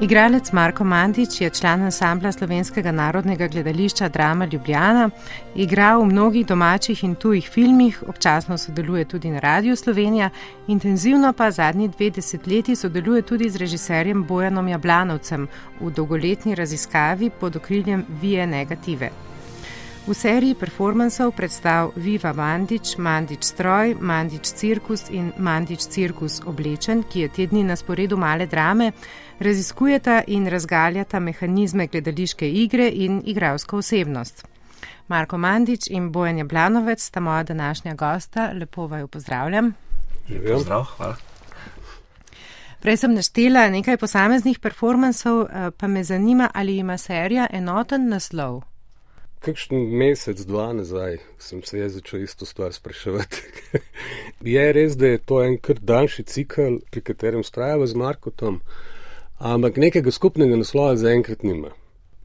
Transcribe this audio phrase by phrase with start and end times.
[0.00, 5.10] Igralec Marko Mandič je član ansambla Slovenskega narodnega gledališča Drama Ljubljana,
[5.54, 10.30] igra v mnogih domačih in tujih filmih, občasno sodeluje tudi na Radiu Slovenija,
[10.68, 15.48] intenzivno pa zadnji dve desetletji sodeluje tudi z režiserjem Bojanom Jablanovcem
[15.80, 19.27] v dolgoletni raziskavi pod okriljem Vije Negative.
[20.08, 27.20] V seriji performansov predstav Viva Mandič, Mandič stroj, Mandič cirkus in Mandič cirkus oblečen, ki
[27.20, 28.92] je tedni na sporedu male drame,
[29.36, 34.46] raziskujeta in razgaljata mehanizme gledališke igre in igralsko osebnost.
[35.08, 39.74] Marko Mandič in Bojan Jablanovec sta moja današnja gosta, lepo vaju pozdravljam.
[40.56, 41.16] Zdrav, hvala.
[42.80, 48.67] Prej sem naštela nekaj posameznih performansov, eh, pa me zanima, ali ima serija enoten naslov.
[49.38, 53.42] Kakšen mesec, dva nazaj sem se jaz začel isto stvar spraševati.
[54.54, 58.62] je res, da je to en kar daljši cikl, pri katerem strajava z Markotom
[59.38, 61.70] ampak nekega skupnega naslova zaenkrat nima.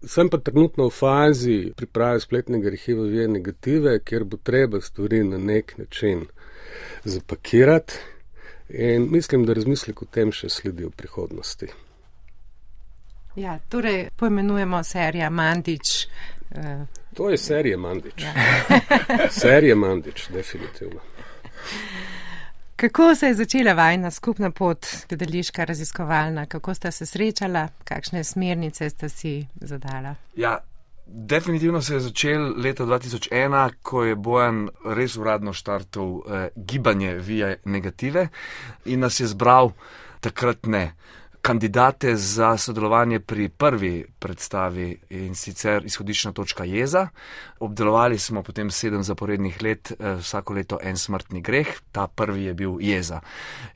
[0.04, 5.38] Sem pa trenutno v fazi priprave spletnega arhiva Vije negative, kjer bo treba stvari na
[5.38, 6.26] nek način
[7.04, 7.94] zapakirati
[8.70, 11.68] in mislim, da razmislek o tem še sledi v prihodnosti.
[13.36, 16.08] Ja, torej poimenujemo serija Mandič.
[16.54, 16.84] Uh,
[17.14, 18.24] to je serija Mandič.
[18.24, 18.34] Ja.
[19.42, 21.00] serija Mandič, definitivno.
[22.76, 28.90] Kako se je začela vajna skupna pot, gledališka raziskovalna, kako ste se srečala, kakšne smernice
[28.90, 30.16] ste si zadala?
[30.36, 30.58] Ja,
[31.08, 37.56] definitivno se je začel leta 2001, ko je Bojan res uradno štartov eh, gibanje Vija
[37.66, 38.28] Negative
[38.86, 39.72] in nas je zbral
[40.20, 40.92] takrat ne
[41.44, 47.08] kandidate za sodelovanje pri prvi predstavi in sicer izhodiščna točka jeza.
[47.60, 52.54] Obdelovali smo potem sedem zaporednih let, eh, vsako leto en smrtni greh, ta prvi je
[52.54, 53.20] bil jeza.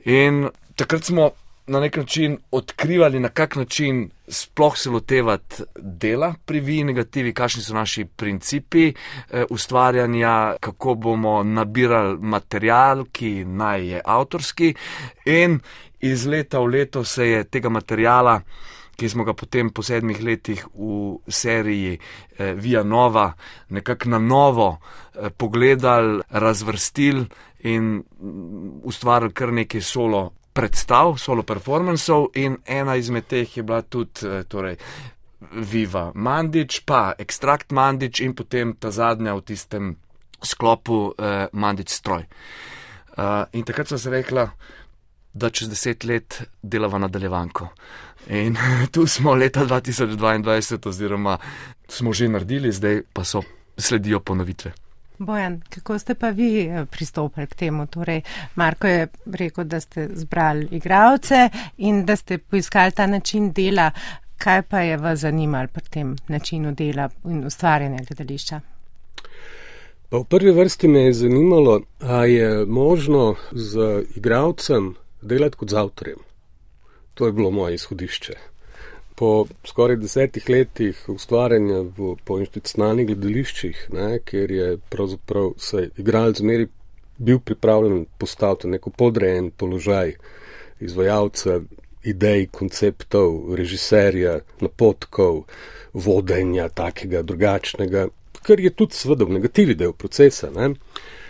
[0.06, 1.31] In takrat smo
[1.67, 7.63] na nek način odkrivali, na kak način sploh se lotevati dela pri vi negativi, kakšni
[7.63, 14.73] so naši principi eh, ustvarjanja, kako bomo nabirali material, ki naj je avtorski
[15.25, 15.59] in
[16.00, 18.41] iz leta v leto se je tega materijala,
[18.97, 23.34] ki smo ga potem po sedmih letih v seriji eh, Via Nova
[23.69, 27.25] nekako na novo eh, pogledali, razvrstili
[27.59, 33.81] in mm, ustvarili kar nekaj solo predstav, solo performancev in ena izmed teh je bila
[33.81, 34.78] tudi eh, torej,
[35.52, 39.96] Viva Mandič, pa Extract Mandič in potem ta zadnja v tistem
[40.41, 42.25] sklopu eh, Mandič stroj.
[43.18, 44.44] Uh, in takrat so se rekla,
[45.38, 47.68] da čez deset let delava nadaljevanko.
[48.30, 48.58] In
[48.94, 51.38] tu smo leta 2022, oziroma
[51.88, 53.42] smo že naredili, zdaj pa so
[53.78, 54.74] sledijo ponovitve.
[55.18, 57.88] Bojan, kako ste pa vi eh, pristopili k temu?
[57.88, 58.22] Torej,
[58.56, 63.92] Marko je rekel, da ste zbrali igravce in da ste poiskali ta način dela.
[64.38, 68.59] Kaj pa je vas zanimalo pri tem načinu dela in ustvarjanja gledališča?
[70.09, 75.79] Pa v prvi vrsti me je zanimalo, ali je možno z igravcem delati kot z
[75.81, 76.19] avtorjem.
[77.13, 78.33] To je bilo moje izhodišče.
[79.17, 86.38] Po skoraj desetih letih ustvarjanja v, po institucionalnih gledališčih, ne, kjer je pravzaprav se igralec
[86.38, 86.68] zmeri
[87.18, 90.13] bil pripravljen postaviti neko podrejen položaj
[90.80, 91.59] izvajalca
[92.03, 95.44] idej, konceptov, režiserja, napotkov,
[95.94, 98.07] vodenja takega drugačnega,
[98.45, 100.51] kar je tudi seveda v negativi del procesa.
[100.53, 100.75] Ne.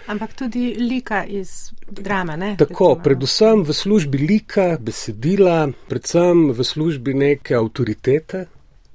[0.07, 2.37] Ampak tudi lika iz drame.
[2.37, 2.55] Ne?
[2.59, 3.03] Tako, Recimo.
[3.03, 8.45] predvsem v službi lika, besedila, predvsem v službi neke avtoritete,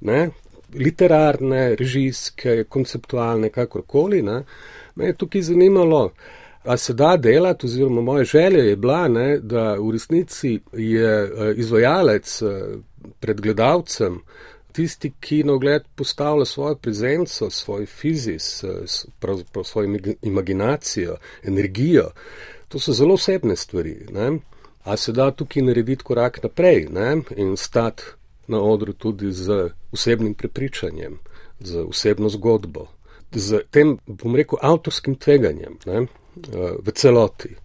[0.01, 0.29] ne?
[0.73, 4.23] literarne, režijske, konceptualne, kakorkoli.
[4.25, 4.39] Ne?
[4.95, 6.07] Me je tukaj zanimalo,
[6.65, 11.53] a se da delati, oziroma moja želja je bila, ne, da v resnici je eh,
[11.55, 12.47] izvajalec eh,
[13.19, 14.21] pred gledalcem
[14.73, 18.63] tisti, ki na ogled postavlja svojo prezenco, svoj fizis,
[19.19, 22.09] pravzaprav svojo imaginacijo, energijo,
[22.67, 24.07] to so zelo osebne stvari.
[24.11, 24.39] Ne?
[24.83, 27.21] A se da tukaj narediti korak naprej ne?
[27.35, 28.03] in stati
[28.47, 31.19] na odru tudi z osebnim prepričanjem,
[31.59, 32.87] z osebno zgodbo,
[33.31, 36.07] z tem, bom rekel, avtorskim tveganjem ne?
[36.85, 37.55] v celoti.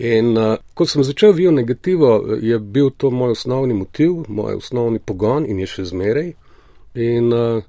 [0.00, 4.98] In uh, ko sem začel vijo negativo, je bil to moj osnovni motiv, moj osnovni
[4.98, 6.32] pogon in je še zmeraj.
[6.94, 7.62] In uh,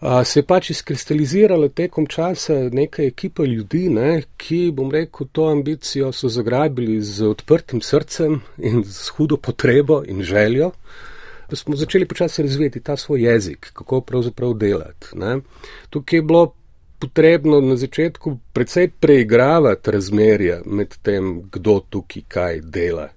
[0.00, 5.50] Uh, se je pač izkristaliziralo tekom časa neka ekipa ljudi, ne, ki, bom rekel, to
[5.52, 10.70] ambicijo so zagrabili z odprtim srcem in z hudo potrebo in željo,
[11.50, 15.12] da smo začeli počasi razvijati ta svoj jezik, kako pravzaprav delati.
[15.20, 15.36] Ne.
[15.90, 16.46] Tukaj je bilo
[17.00, 23.08] potrebno na začetku precej preigravati razmerja med tem, kdo tukaj kaj dela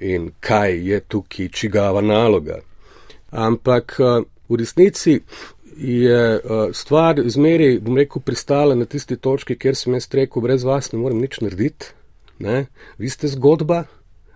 [0.00, 2.58] in kaj je tukaj čigava naloga.
[3.30, 5.20] Ampak uh, v resnici
[5.76, 10.64] je uh, stvar zmeri, bom rekel, pristala na tisti točki, kjer sem jaz rekel, brez
[10.64, 11.92] vas ne morem nič narediti.
[12.38, 12.66] Ne?
[12.98, 13.84] Vi ste zgodba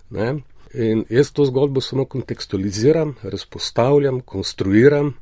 [0.09, 0.35] ne?
[0.73, 5.13] in jaz to zgodbo samo kontekstualiziram, razpostavljam, konstruiram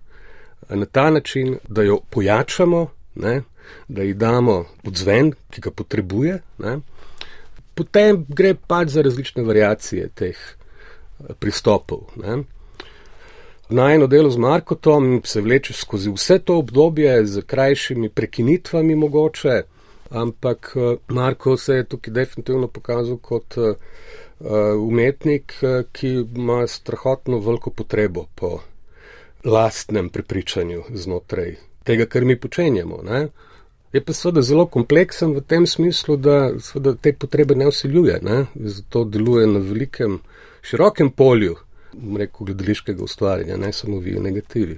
[0.70, 3.42] na ta način, da jo pojačamo, ne?
[3.88, 6.40] Da ji damo odzven, ki ga potrebuje.
[6.58, 6.80] Ne?
[7.74, 10.38] Potem gre pač za različne variacije teh
[11.40, 12.10] pristopov.
[12.16, 12.44] Ne?
[13.70, 19.62] Najno delo z Markotom se vleče skozi vse to obdobje z krajšimi prekinitvami mogoče,
[20.10, 23.76] ampak eh, Marko se je tukaj definitivno pokazal kot uh,
[24.88, 25.54] umetnik,
[25.92, 28.60] ki ima strahotno veliko potrebo po
[29.44, 33.02] lastnem prepričanju znotraj tega, kar mi počenjamo.
[33.04, 33.28] Ne?
[33.94, 36.52] Je pa seveda zelo kompleksen v tem smislu, da
[37.02, 38.46] te potrebe ne usiljuje, ne?
[38.56, 40.20] zato deluje na velikem,
[40.62, 41.56] širokem polju
[42.18, 44.78] rekel, gledališkega ustvarjanja, ne samo vi, negativi.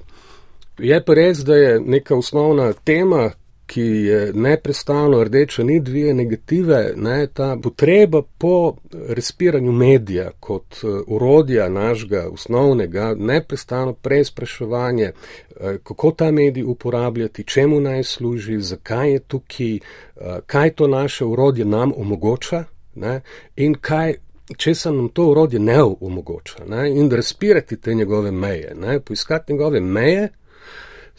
[0.80, 3.32] Je pa res, da je neka osnovna tema,
[3.72, 8.76] ki je neprestano rdeča, ni dvije negative, ne, ta potreba po
[9.08, 10.76] respiranju medija kot
[11.08, 19.20] urodja našega osnovnega, neprestano preizpraševanje, uh, kako ta medij uporabljati, čemu naj služi, zakaj je
[19.20, 22.64] tukaj, uh, kaj to naše urodje nam omogoča
[22.96, 23.22] ne,
[23.56, 24.16] in kaj
[24.58, 29.00] če se nam to urodje ne omogoča ne, in da razpirati te njegove meje, ne,
[29.00, 30.30] poiskati njegove meje,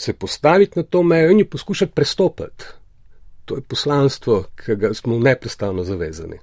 [0.02, 2.64] se postaviti na to mejo in jo poskušati prestopiti.
[3.44, 6.38] To je poslanstvo, ki ga smo neprestano zavezani.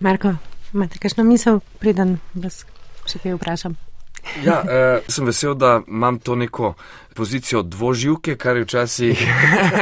[0.00, 0.34] Marko,
[0.72, 2.64] imate kakšno misel, preden vas
[3.06, 3.76] še kaj vprašam?
[4.44, 6.74] Ja, eh, sem vesel, da imam to neko
[7.14, 9.22] pozicijo dvoživke, kar je včasih,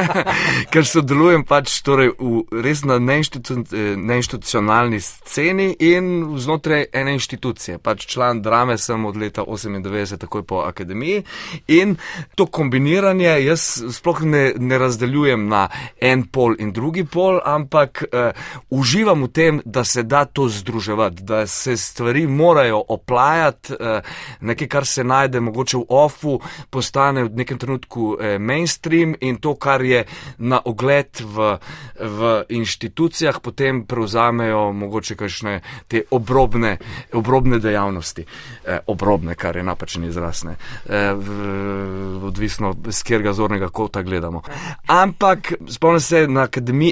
[0.73, 3.63] ker sodelujem pač torej v res na neinštitu,
[3.97, 7.79] neinstitucionalni sceni in znotraj ene inštitucije.
[7.83, 11.23] Pač član drame sem od leta 98, takoj po akademiji
[11.67, 11.95] in
[12.35, 13.65] to kombiniranje jaz
[13.95, 15.67] sploh ne, ne razdeljujem na
[16.01, 18.31] en pol in drugi pol, ampak uh,
[18.69, 24.67] uživam v tem, da se da to združevati, da se stvari morajo oplajati, uh, nekaj,
[24.67, 26.39] kar se najde mogoče v ofu,
[26.69, 30.03] postane v nekem trenutku eh, mainstream in to, kar je
[30.37, 31.57] na ogled v,
[31.99, 36.77] v inštitucijah, potem prevzamejo mogoče kakšne te obrobne,
[37.13, 38.25] obrobne dejavnosti.
[38.65, 40.55] Eh, obrobne, kar je napačen izraz, ne.
[40.85, 44.41] Eh, v, odvisno z katerega zornega kota gledamo.
[44.87, 46.47] Ampak spomnim se, na,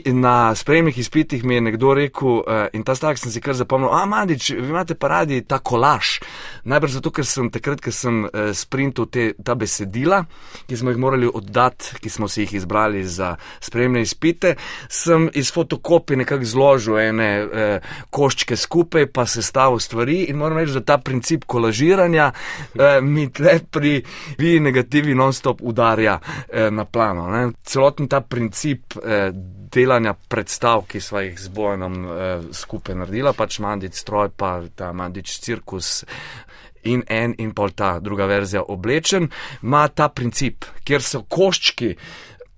[0.05, 4.05] na spremnih izpitih mi je nekdo rekel in ta stavek sem si kar zapomnil, a
[4.05, 6.19] Mandič, vi imate pa radi ta kolaž.
[6.63, 10.20] Najbrž zato, ker sem takrat, ker sem sprintal te, ta besedila,
[10.67, 14.55] ki smo jih morali oddati, ki smo si jih izbrali za spremne izpite,
[14.89, 20.73] sem iz fotokopije nekako zložil ene eh, koščke skupaj, pa sestavil stvari in moram reči,
[20.73, 24.03] da ta princip kolažiranja eh, mi tle pri
[24.37, 27.29] vi negativi non-stop udarja eh, na plano.
[27.31, 27.49] Ne.
[27.63, 28.97] Celoten ta princip.
[29.03, 29.31] Eh,
[29.71, 34.91] Delanja predstav, ki smo jih z Bojanom eh, skupaj naredila, pač Mandic stroj, pa ta
[34.91, 36.03] Mandic cirkus,
[36.83, 39.29] in en in pol ta druga verzija oblečen,
[39.63, 41.95] ima ta princip, kjer so koščki,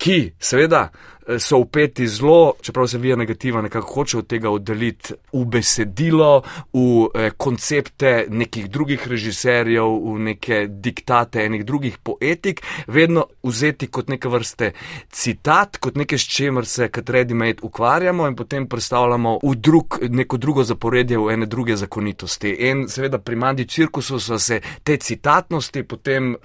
[0.04, 0.90] ki seveda
[1.28, 6.42] Eh, so upeti zelo, čeprav se vija negativa, nekako hoče od tega oddaliti v besedilo,
[6.74, 14.10] v eh, koncepte nekih drugih režiserjev, v neke diktate enih drugih poetik, vedno vzeti kot
[14.10, 14.72] neke vrste
[15.10, 20.38] citat, kot nekaj, s čemer se kot ready-made ukvarjamo in potem predstavljamo v drug, neko
[20.38, 22.50] drugo zaporedje, v ene druge zakonitosti.
[22.68, 26.36] In seveda pri Mandi Cirkusu so se te citatnosti potem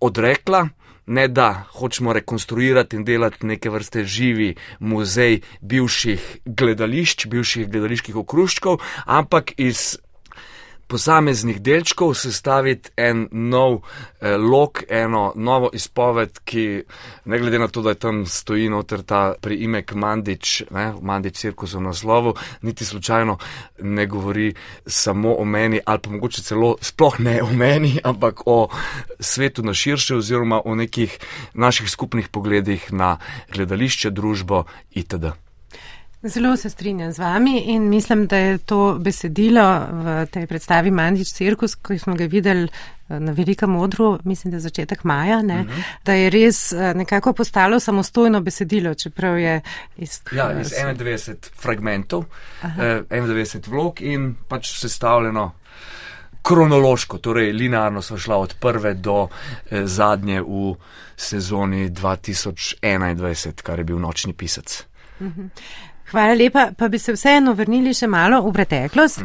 [0.00, 0.66] odrekla
[1.08, 8.78] ne da hočemo rekonstruirati in delati neke vrste živi muzej bivših gledališč, bivših gledaliških okruščkov,
[9.06, 9.96] ampak iz
[10.88, 13.80] posameznih delčkov sestaviti en nov
[14.20, 16.82] eh, lok, eno novo izpoved, ki
[17.24, 21.74] ne glede na to, da je tam stoji noter ta priimek Mandič, ne, Mandič cirkus
[21.74, 23.38] v naslovu, niti slučajno
[23.82, 24.54] ne govori
[24.86, 28.68] samo o meni ali pa mogoče celo sploh ne o meni, ampak o
[29.20, 31.18] svetu na širše oziroma o nekih
[31.54, 33.18] naših skupnih pogledih na
[33.52, 35.47] gledališče, družbo itd.
[36.22, 41.30] Zelo se strinjam z vami in mislim, da je to besedilo v tej predstavi Mandič
[41.32, 42.68] Cirkus, ki smo ga videli
[43.08, 45.82] na velikem modru, mislim, da je začetek maja, ne, uh -huh.
[46.04, 49.60] da je res nekako postalo samostojno besedilo, čeprav je
[49.96, 52.24] iz, ja, iz 91 fragmentov,
[52.62, 55.52] eh, 91 vlog in pač sestavljeno
[56.42, 59.28] kronološko, torej linearno smo šla od prve do
[59.70, 60.74] eh, zadnje v
[61.16, 64.84] sezoni 2021, kar je bil nočni pisec.
[66.10, 69.20] Hvala lepa, pa bi se vseeno vrnili še malo v preteklost.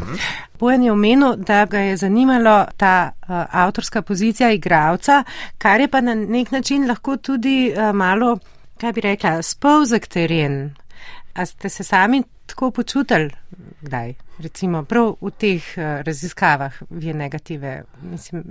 [0.59, 5.23] Bojan je omenil, da ga je zanimalo ta uh, avtorska pozicija igravca,
[5.57, 8.35] kar je pa na nek način lahko tudi uh, malo,
[8.81, 10.73] kaj bi rekla, spolzek teren.
[11.33, 13.29] A ste se sami tako počutili,
[13.81, 14.13] kdaj?
[14.39, 17.83] recimo prav v teh uh, raziskavah je negative.
[18.01, 18.43] Mislim,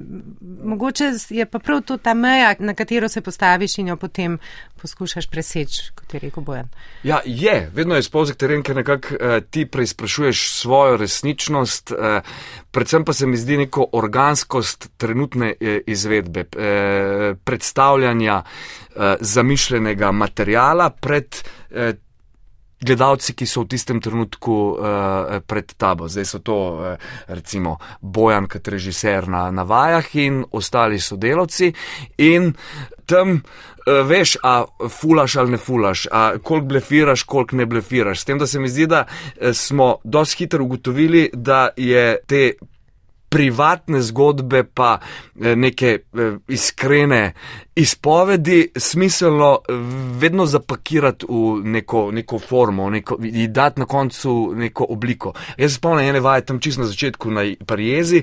[0.65, 4.39] mogoče je pa prav to ta meja, na katero se postaviš in jo potem
[4.83, 6.69] poskušaš preseči, kot je rekel Bojan.
[7.03, 12.21] Ja, je, vedno je spozek teren, ker nekako uh, ti preizprašuješ svojo resničnost, uh,
[12.71, 20.91] predvsem pa se mi zdi neko organskost trenutne uh, izvedbe, uh, predstavljanja uh, zamišljenega materijala
[20.91, 21.95] pred uh,
[22.83, 26.09] gledalci, ki so v tistem trenutku uh, pred tabo.
[26.11, 31.73] Zdaj so to uh, recimo Bojan, kot režiser na, na vajah in ostali sodelavci.
[32.19, 32.53] In
[33.07, 38.21] tam uh, veš, a fulaš ali ne fulaš, a koliko blefiraš, koliko ne blefiraš.
[38.21, 39.07] S tem, da se mi zdi, da
[39.53, 42.53] smo dosti hitro ugotovili, da je te
[43.33, 44.99] privatne zgodbe, pa
[45.41, 47.33] eh, neke eh, iskrene
[47.75, 49.73] izpovedi, smiselno eh,
[50.19, 55.33] vedno zapakirati v neko, neko formo, neko, in dati na koncu neko obliko.
[55.57, 58.23] Jaz se spomnim ene vaje tam čisto na začetku na Parijezi,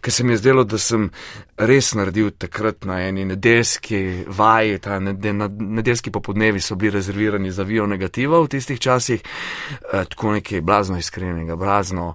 [0.00, 1.10] ker se mi je zdelo, da sem
[1.56, 7.86] res naredil takrat na eni nedeljski vaji, ta nedeljski popodnevi so bili rezervirani za vijo
[7.86, 9.22] negativa v tistih časih,
[9.92, 12.14] tako nekaj blazno iskrenega, blazno.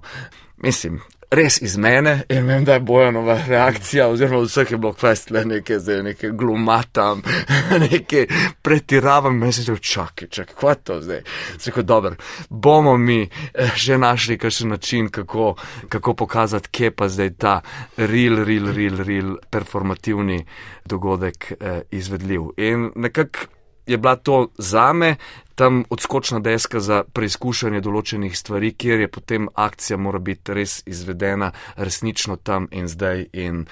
[0.56, 1.00] Mislim,
[1.32, 5.44] res iz mene in vem, da je bojanova reakcija, oziroma vseh je bilo kvest le
[5.48, 7.22] nekaj, zdaj nekaj glumatam,
[7.86, 8.26] nekaj
[8.62, 11.22] pretiravam, me se že čakaj, čakaj, kva to zdaj?
[11.64, 12.14] Tako dobro,
[12.48, 15.54] bomo mi eh, že našli kakšen način, kako,
[15.88, 17.60] kako pokazati, kje pa zdaj ta
[17.96, 20.44] real, real, real, real performativni
[20.84, 22.42] dogodek eh, izvedljiv.
[22.56, 25.16] In nekako je bila to zame
[25.54, 31.52] tam odskočna deska za preizkušanje določenih stvari, kjer je potem akcija mora biti res izvedena
[31.76, 33.66] resnično tam in zdaj in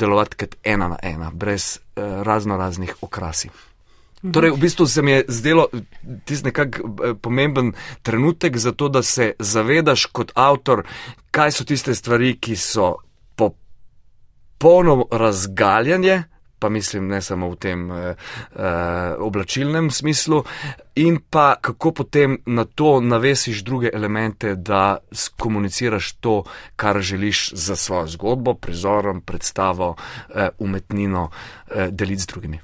[0.00, 3.50] delovati kot ena na ena, brez eh, razno raznih okrasi.
[4.22, 4.32] Mhm.
[4.32, 5.68] Torej, v bistvu se mi je zdelo
[6.24, 10.84] tisti nekak eh, pomemben trenutek za to, da se zavedaš kot avtor,
[11.30, 12.96] kaj so tiste stvari, ki so
[13.36, 16.22] popolno razgaljanje,
[16.60, 18.14] pa mislim ne samo v tem eh,
[18.56, 20.44] eh, oblačilnem smislu,
[20.94, 26.42] in pa kako potem na to navesiš druge elemente, da skomuniciraš to,
[26.76, 29.96] kar želiš za svojo zgodbo, prizorom, predstavo,
[30.34, 31.30] eh, umetnino
[31.70, 32.60] eh, deliti z drugimi.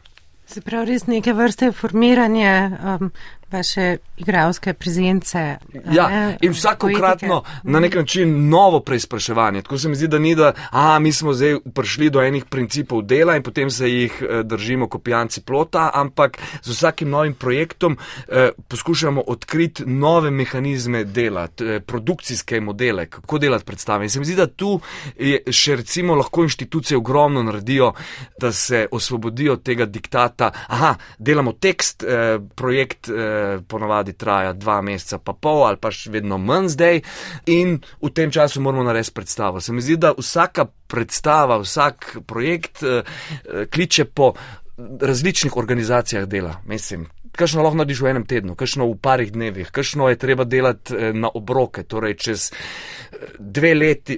[0.46, 3.10] Se pravi, res neke vrste formiranje um,
[3.50, 5.56] vaše igralske prezence.
[5.92, 9.62] Ja, in vsakokratno na nek način novo preizpraševanje.
[9.62, 13.02] Tako se mi zdi, da ni, da a, mi smo zdaj prišli do enih principov
[13.02, 17.98] dela in potem se jih eh, držimo kot pijanci plota, ampak z vsakim novim projektom
[18.28, 24.04] eh, poskušamo odkriti nove mehanizme dela, t, produkcijske modele, kako delati predstave.
[24.04, 24.80] In se mi zdi, da tu
[25.18, 27.92] je še recimo lahko inštitucije ogromno naredijo,
[28.40, 30.50] da se osvobodijo tega diktata.
[30.66, 33.08] Aha, delamo tekst, eh, projekt.
[33.08, 33.35] Eh,
[33.68, 37.02] ponavadi traja dva meseca, pa pol ali pa še vedno manj zdaj,
[37.52, 39.60] in v tem času moramo narediti predstavo.
[39.60, 43.02] Se mi zdi, da vsaka predstava, vsak projekt eh,
[43.70, 44.32] kliče po
[44.76, 46.60] različnih organizacijah dela.
[46.68, 50.96] Mislim, Kajšno lahko narediš v enem tednu, kajšno v parih dnevih, kajšno je treba delati
[50.96, 54.16] eh, na obroke, torej čez eh, dve leti,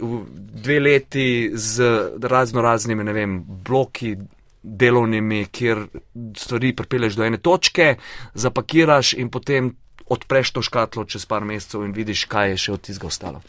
[0.62, 1.90] dve leti z
[2.22, 4.14] razno raznimi, ne vem, bloki
[4.62, 5.86] delovnimi, kjer
[6.36, 7.96] stvari pripelješ do ene točke,
[8.34, 9.76] zapakiraš in potem
[10.08, 13.42] odpreš to škatlo čez par mesecev in vidiš, kaj je še od tistega ostalo.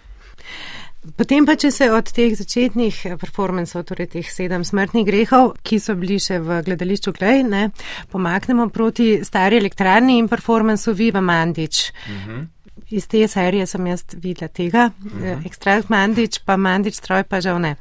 [1.16, 5.96] Potem pa, če se od teh začetnih performancev, torej teh sedem smrtnih grehov, ki so
[5.96, 7.70] bili še v gledališču Klej, ne,
[8.12, 11.92] pomaknemo proti stari elektrarni in performancu Viva Mandič.
[11.92, 12.32] Uh mhm.
[12.32, 12.48] -huh.
[12.90, 15.24] Iz te serije sem jaz videla tega, uh mhm.
[15.24, 15.46] -huh.
[15.46, 17.76] ekstrakt Mandič, pa Mandič stroj pa žal ne.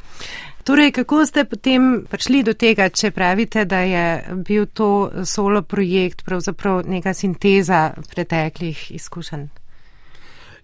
[0.68, 6.26] Torej, kako ste potem prišli do tega, če pravite, da je bil to solo projekt,
[6.28, 9.46] pravzaprav neka sinteza preteklih izkušenj?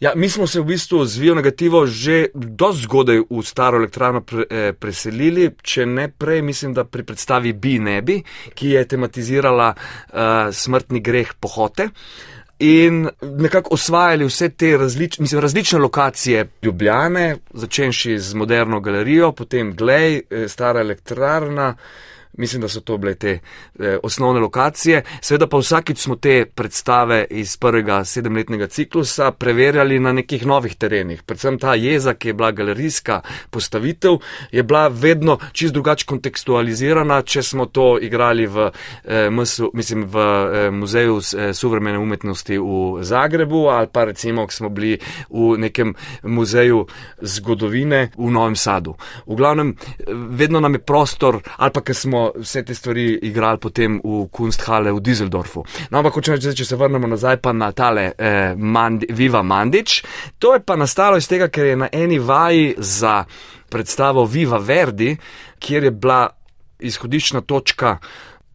[0.05, 4.21] Ja, mi smo se v bistvu z Vijo negativo že do zgodaj v staro elektrarno
[4.21, 8.21] pre, eh, preselili, če ne prej, mislim, da pri predstavi Bi Nebi,
[8.55, 11.89] ki je tematizirala uh, smrtni greh pohote.
[12.65, 19.75] In nekako osvajali vse te različ, mislim, različne lokacije Ljubljane, začenši z moderno galerijo, potem
[19.77, 21.75] Glej, eh, stara elektrarna.
[22.37, 23.39] Mislim, da so to bile te
[23.79, 25.03] eh, osnovne lokacije.
[25.21, 31.23] Seveda pa vsakič smo te predstave iz prvega sedemletnega ciklusa preverjali na nekih novih terenih.
[31.23, 34.19] Predvsem ta jeza, ki je bila galerijska postavitev,
[34.53, 38.71] je bila vedno čist drugače kontekstualizirana, če smo to igrali v,
[39.05, 44.53] eh, MSU, mislim, v eh, Muzeju eh, suvremene umetnosti v Zagrebu ali pa recimo, ko
[44.53, 44.99] smo bili
[45.31, 46.87] v nekem muzeju
[47.21, 48.95] zgodovine v Novem Sadu.
[49.27, 53.59] V glavnem, eh, vedno nam je prostor, ali pa ker smo vse te stvari igrali
[53.59, 55.65] potem v Kunsthalle v Düsseldorfu.
[55.91, 60.03] No, ampak če, če se vrnemo nazaj pa na tale eh, Mandi, Viva Mandič,
[60.39, 63.25] to je pa nastalo iz tega, ker je na eni vaji za
[63.71, 65.17] predstavo Viva Verdi,
[65.59, 66.23] kjer je bila
[66.85, 67.99] izhodiščna točka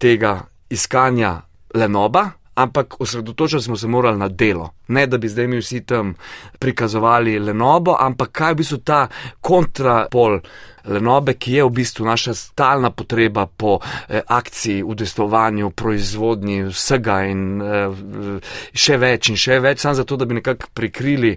[0.00, 0.38] tega
[0.70, 1.40] iskanja
[1.74, 4.70] Lenoba, ampak osredotočili smo se morali na delo.
[4.88, 6.14] Ne, da bi zdaj mi vsi tam
[6.58, 9.06] prikazovali Lenobo, ampak kaj bi so ta
[9.40, 10.40] kontrapol
[10.84, 13.78] Lenobe, ki je v bistvu naša stalna potreba po
[14.08, 18.42] eh, akciji, udestovanju, proizvodnji vsega in eh,
[18.72, 21.36] še več in še več, samo zato, da bi nekako prikrili.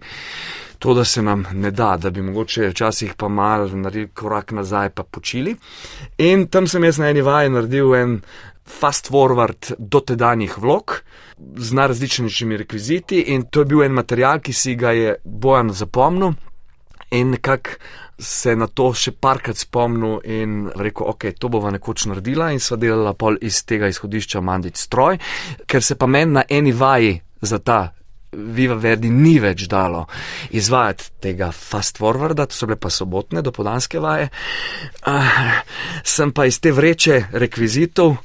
[0.83, 4.89] To, da se nam ne da, da bi mogoče včasih pa mal naredili korak nazaj,
[4.89, 5.55] pa počili.
[6.17, 8.17] In tam sem jaz na eni vaji naredil en
[8.65, 11.01] fast forward dotedanjih vlog
[11.57, 16.33] z najrazličnejšimi rekviziti in to je bil en material, ki si ga je Bojan zapomnil
[17.11, 17.77] in nekako
[18.19, 22.77] se na to še parkrat spomnil in rekel, ok, to bova nekoč naredila in sva
[22.79, 25.17] delala pol iz tega izhodišča Mandic stroj,
[25.67, 27.91] ker se pa meni na eni vaji za ta
[28.33, 30.05] Viva Verdi ni več dalo
[30.51, 34.29] izvajati tega fast forwarda, to so bile pa sobotne, dopodanske vaje.
[35.07, 35.61] Uh,
[36.03, 38.17] sem pa iz te vreče rekvizitov,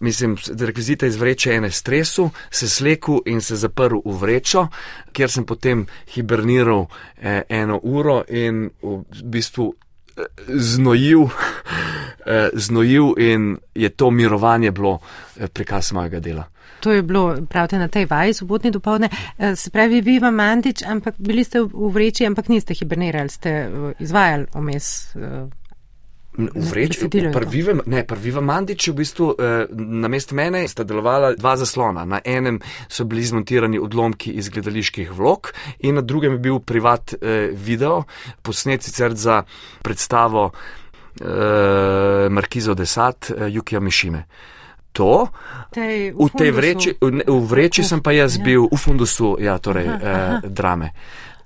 [0.00, 4.66] mislim, rekvizite iz vreče ene stresu, se slekel in se zaprl v vrečo,
[5.12, 6.86] kjer sem potem hiberniral
[7.16, 9.74] eh, eno uro in v bistvu
[10.16, 11.28] eh, znojil,
[12.26, 16.53] eh, znojil in je to mirovanje bilo eh, prikaz mojega dela.
[16.84, 19.08] To je bilo, pravite, na tej vaji sobotni dopoledne.
[19.56, 23.54] Se pravi, vi vam Mandič, ampak bili ste v vreči, ampak niste hibernirali, ste
[24.04, 25.16] izvajali omes.
[26.34, 31.54] V vreči, prvivem, ne, prvivem Mandič, v bistvu eh, na mest mene sta delovala dva
[31.56, 32.02] zaslona.
[32.04, 32.58] Na enem
[32.90, 35.54] so bili zmontirani odlomki iz gledaliških vlog
[35.86, 38.02] in na drugem je bil privat eh, video,
[38.42, 39.44] posnet sicer za
[39.82, 44.26] predstavo eh, Markizo Desat, eh, Jukija Mišime.
[44.94, 45.26] To,
[45.74, 48.46] tej, v, v tej vreči, v, v vreči sem pa jaz ja.
[48.46, 50.34] bil, v fundusu, ja, torej Aha, aha.
[50.38, 50.94] eh, drame.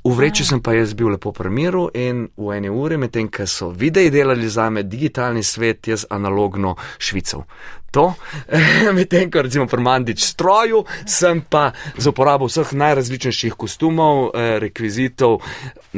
[0.04, 3.46] V vreči sem pa jaz bil lepo pri miru in v eni uri, medtem ko
[3.50, 7.42] so videi delali za me digitalni svet, jaz analogno švical.
[7.90, 8.14] To,
[8.98, 15.40] medtem ko recimo pri Mandič stroju, sem pa z uporabo vseh najrazličnejših kostumov, eh, rekvizitov,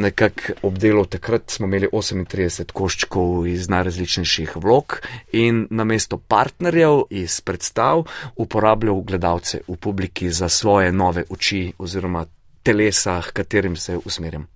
[0.01, 1.05] nekako obdelal.
[1.11, 5.01] Takrat smo imeli 38 koščkov iz najrazličnejših vlog
[5.37, 12.25] in namesto partnerjev iz predstav uporabljal gledalce v publiki za svoje nove oči oziroma
[12.63, 14.47] telesa, katerim se usmerjam.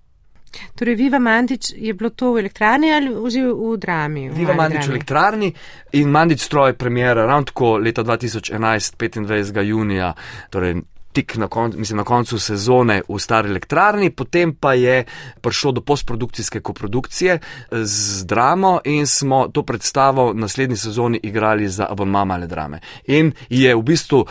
[0.75, 4.29] Torej, Viva Mandič je bilo to v elektrani ali že v drami?
[4.29, 4.95] Viva mali Mandič v drami?
[4.95, 5.53] elektrarni
[5.91, 9.63] in Mandič stroj premjera ravno tako leta 2011, 25.
[9.63, 10.13] junija,
[10.49, 10.81] torej
[11.15, 15.05] tik na, kon, mislim, na koncu sezone v stari elektrarni, potem pa je
[15.41, 17.39] prišlo do postprodukcijske koprodukcije
[17.71, 22.81] z dramo in smo to predstavo v naslednji sezoni igrali za abonma male drame.
[23.07, 24.25] In je v bistvu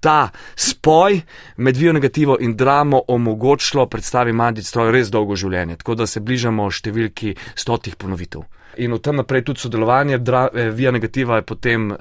[0.00, 1.20] ta spoj
[1.56, 6.20] med vijo negativo in dramo omogočilo predstavi Mandic stroj res dolgo življenje, tako da se
[6.20, 8.46] bližamo številki stotih ponovitev.
[8.76, 11.98] In od tam naprej tudi sodelovanje, dra, eh, via negativa je potem uh,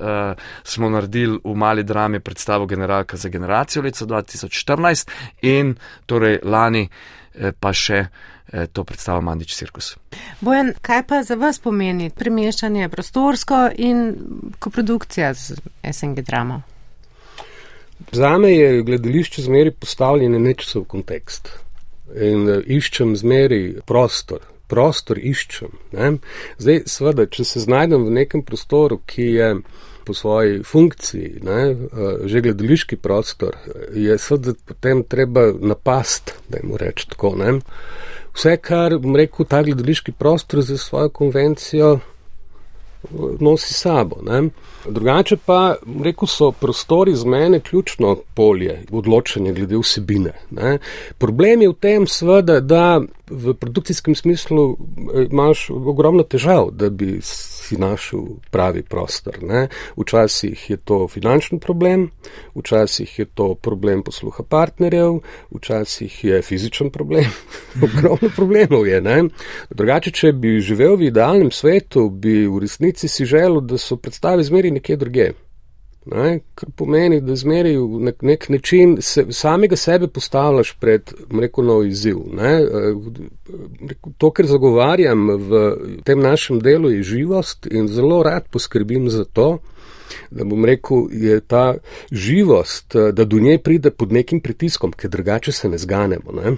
[0.64, 5.10] smo naredili v mali drami predstavo Generalka za generacijo leta 2014
[5.42, 6.90] in torej lani
[7.34, 9.96] eh, pa še eh, to predstavo Mandič Cirkus.
[10.42, 14.14] Bojan, kaj pa za vas pomeni premeščanje prostorsko in
[14.60, 16.62] koprodukcija z SNG dramo?
[18.12, 21.50] Zame je gledališče zmeri postavljeno nečesa v kontekst
[22.16, 24.40] in uh, iščem zmeri prostor.
[24.70, 25.74] Prostor iščem.
[25.98, 26.12] Ne?
[26.62, 29.50] Zdaj, seveda, če se znajdem v nekem prostoru, ki je
[30.06, 33.58] po svoji funkciji, ne, uh, že gledališki prostor,
[33.94, 37.36] je seveda potem treba napast, da jim rečem tako.
[37.38, 37.60] Ne?
[38.34, 42.00] Vse, kar, bom rekel, ta gledališki prostor za svojo konvencijo
[43.40, 44.18] nosi sabo.
[44.24, 44.50] Ne?
[44.90, 50.34] Drugače pa, rekel so, prostori z mene ključno polje odločanja glede vsebine.
[50.52, 50.78] Ne?
[51.18, 54.78] Problem je v tem, sveda, da v produkcijskem smislu
[55.14, 59.38] eh, imaš ogromno težav, da bi si našel pravi prostor.
[59.44, 59.68] Ne?
[59.98, 62.10] Včasih je to finančni problem,
[62.56, 65.20] včasih je to problem posluha partnerjev,
[65.56, 67.26] včasih je fizičen problem.
[67.86, 69.02] ogromno problemov je.
[69.02, 69.24] Ne?
[69.70, 74.44] Drugače, če bi živel v idealnem svetu, bi v resnici si želel, da so predstave
[74.44, 75.32] zmeri nekje druge.
[76.06, 81.66] Ne, kar pomeni, da zmeri v nek, nek način se, samega sebe postavljaš pred rekel,
[81.66, 82.22] nov izziv.
[82.34, 82.54] Ne.
[84.18, 85.62] To, kar zagovarjam v
[86.08, 89.58] tem našem delu, je živost in zelo rad poskrbim za to,
[90.32, 91.76] da bom rekel, je ta
[92.12, 96.32] živost, da do nje pride pod nekim pritiskom, ker drugače se ne zganemo.
[96.32, 96.56] Ne.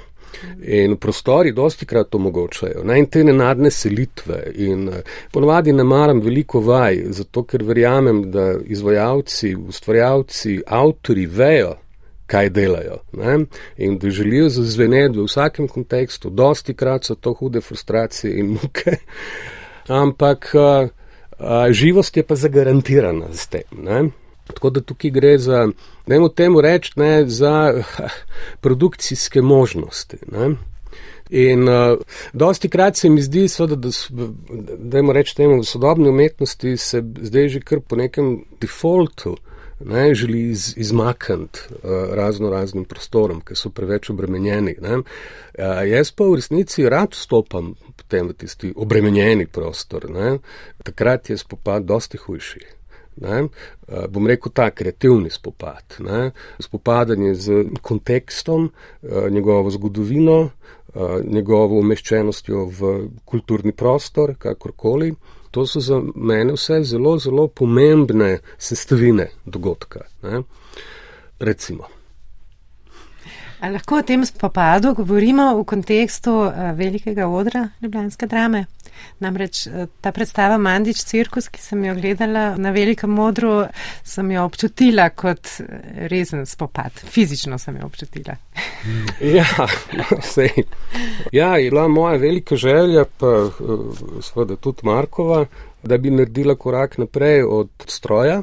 [0.62, 2.84] In prostori dosti krat omogočajo.
[2.84, 3.00] Ne?
[3.00, 4.42] In te nenadne selitve.
[4.56, 11.76] In eh, ponovadi ne maram veliko vaj, zato ker verjamem, da izvajalci, ustvarjalci, avtori vejo,
[12.32, 13.02] kaj delajo.
[13.20, 13.38] Ne?
[13.78, 16.30] In da želijo zazveneti v vsakem kontekstu.
[16.30, 18.98] Dosti krat so to hude frustracije in muke.
[20.02, 20.90] Ampak a, eh,
[21.40, 23.68] a, živost je pa zagarantirana s tem.
[23.84, 24.10] Ne?
[24.52, 25.68] Tako da tukaj gre za,
[26.08, 27.84] da jim temu reči, ne, za
[28.64, 30.18] produkcijske možnosti.
[30.32, 30.56] Ne.
[31.32, 31.98] In uh,
[32.34, 33.92] dosti krat se mi zdi, so, da, da,
[34.78, 39.38] da jim reči temu, v sodobni umetnosti se zdaj že kar po nekem defaultu
[39.86, 44.76] ne, želi iz, izmakniti uh, razno raznim prostorom, ki so preveč obremenjeni.
[44.84, 45.06] Uh,
[45.88, 50.10] jaz pa v resnici rad stopam potem v tisti obremenjeni prostor.
[50.12, 50.38] Ne.
[50.84, 52.81] Takrat je spopad dosti hujši.
[53.16, 53.44] Ne,
[53.88, 58.72] eh, bom rekel ta kreativni spopad, ne, spopadanje z kontekstom,
[59.04, 60.50] eh, njegovo zgodovino,
[60.96, 62.94] eh, njegovo umeščenostjo v
[63.26, 65.14] kulturni prostor, kakorkoli.
[65.52, 70.06] To so za mene vse zelo, zelo pomembne sestavine dogodka.
[70.24, 70.44] Ne.
[71.40, 71.84] Recimo.
[73.60, 76.32] A lahko o tem spopadu govorimo v kontekstu
[76.76, 78.66] velikega odra Ljubljanske drame?
[79.22, 83.68] Namreč eh, ta predstava Mandič cirkus, ki sem jo gledala na velikem modru,
[84.04, 87.04] sem jo občutila kot eh, resen spopad.
[87.14, 88.36] Fizično sem jo občutila.
[89.38, 89.46] ja,
[90.18, 90.50] vse.
[91.32, 93.88] Ja, je bila moja velika želja, pa eh,
[94.26, 95.46] seveda tudi Markova,
[95.84, 98.42] da bi naredila korak naprej od stroja.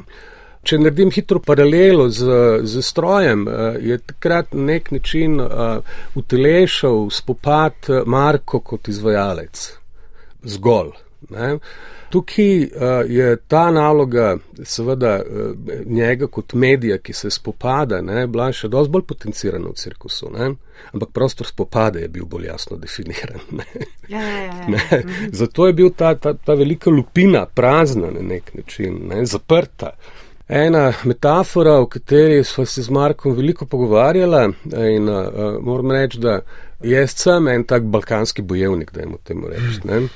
[0.63, 2.27] Če naredim hitro paralelo z,
[2.67, 3.45] z strojem,
[3.79, 5.79] je takrat na nek način uh,
[6.19, 9.78] utelešal spopad Marko kot izvajalec
[10.43, 10.91] zgolj.
[11.29, 11.57] Ne.
[12.09, 12.69] Tukaj uh,
[13.07, 18.91] je ta naloga, seveda, uh, njega kot medija, ki se spopada, ne, bila še dosti
[18.91, 20.31] bolj potencirana v cirkusu.
[20.33, 20.53] Ne.
[20.93, 23.43] Ampak prostor spopada je bil bolj jasno definiran.
[24.09, 24.53] Ja, ja, ja.
[24.65, 24.77] ja.
[25.03, 25.27] Mhm.
[25.37, 29.91] Zato je bil ta, ta, ta velika lupina prazna na nek način, ne, zaprta.
[30.49, 34.53] Ena metafora, o kateri smo se z Markom veliko pogovarjali,
[34.95, 36.39] in uh, moram reči, da
[36.81, 40.09] jaz sem en tak balkanski bojevnik, da jim temu rečem.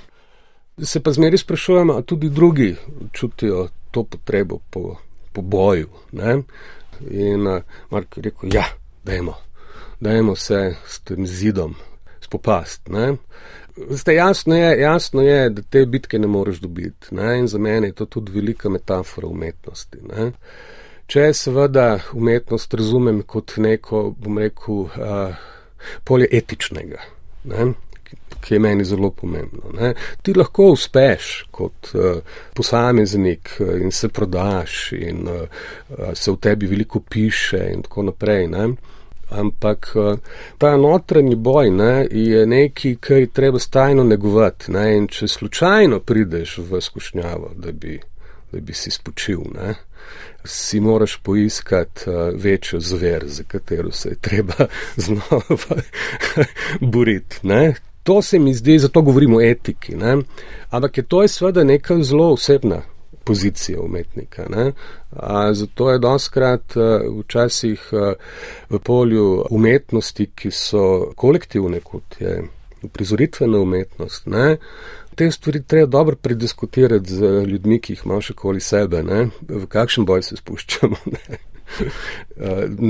[0.82, 2.76] Se pa zmeri sprašujem, ali tudi drugi
[3.12, 4.96] čutijo to potrebo po,
[5.34, 5.90] po boju.
[6.12, 6.42] Ne?
[7.10, 8.66] In uh, Mark je rekel, ja,
[9.04, 9.36] dajmo,
[10.00, 11.76] dajmo se s tem zidom
[12.22, 12.90] spopast.
[13.90, 17.16] Zdaj, jasno, je, jasno je, da te bitke ne moreš dobiti.
[17.16, 17.40] Ne?
[17.40, 19.98] In za mene je to tudi velika metafora umetnosti.
[20.10, 20.32] Ne?
[21.08, 25.36] Če seveda umetnost razumem kot neko, bom rekel, uh,
[26.04, 27.02] polje etičnega.
[27.44, 27.74] Ne?
[28.44, 29.72] Ki je meni zelo pomembno.
[29.80, 29.94] Ne.
[30.22, 32.18] Ti lahko uspeš kot uh,
[32.54, 38.48] posameznik uh, in se prodaš in uh, se v tebi veliko piše in tako naprej.
[38.48, 38.68] Ne.
[39.30, 40.18] Ampak uh,
[40.58, 44.72] ta notranji boj ne, je nekaj, kar je treba stajno negovati.
[44.72, 44.98] Ne.
[44.98, 48.00] In če slučajno prideš v skušnjavo, da bi,
[48.52, 49.74] da bi si spočil, ne,
[50.46, 54.68] si moraš poiskati večjo zver, za katero se je treba
[55.06, 55.82] znova
[56.82, 57.40] boriti.
[58.04, 59.96] To se mi zdi, zato govorimo o etiki.
[59.96, 60.18] Ne?
[60.70, 62.82] Ampak je to je seveda neka zelo osebna
[63.24, 64.46] pozicija umetnika.
[65.12, 66.74] A, zato je doskrat
[67.20, 67.90] včasih
[68.70, 72.44] v polju umetnosti, ki so kolektivne, kot je
[72.92, 74.26] prizoritvena umetnost.
[74.26, 74.58] Ne?
[75.16, 79.28] Te stvari treba dobro prediskutirati z ljudmi, ki jih imamo še okoli sebe, ne?
[79.48, 81.02] v kakšen boj se spuščamo.
[81.16, 81.40] Ne?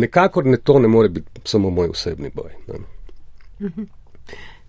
[0.04, 2.50] Nekakor ne to ne more biti samo moj osebni boj.
[2.68, 3.76] Ne?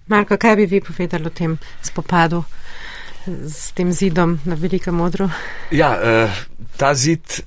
[0.07, 2.45] Marko, kaj bi vi povedali o tem spopadu
[3.27, 5.29] s tem zidom na velikem modru?
[5.71, 6.31] Ja, eh,
[6.77, 7.41] ta zid